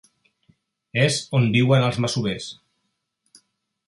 [1.03, 2.49] És on viuen els masovers.